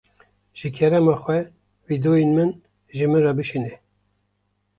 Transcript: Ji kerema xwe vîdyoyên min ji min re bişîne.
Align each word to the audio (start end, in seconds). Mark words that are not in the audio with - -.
Ji 0.59 0.69
kerema 0.75 1.15
xwe 1.23 1.37
vîdyoyên 1.87 2.31
min 2.37 2.49
ji 2.97 3.05
min 3.11 3.21
re 3.25 3.31
bişîne. 3.37 3.73